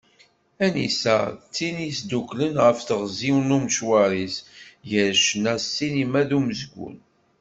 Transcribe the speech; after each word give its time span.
Anisa, 0.65 1.17
d 1.41 1.43
tin 1.55 1.77
i 1.79 1.83
d-yesduklen 1.89 2.55
ɣef 2.65 2.79
teɣzi 2.87 3.31
n 3.45 3.55
umecwar-is 3.57 4.35
gar 4.89 5.13
ccna, 5.23 5.55
ssinima 5.63 6.21
d 6.29 6.31
umezgun. 6.37 6.95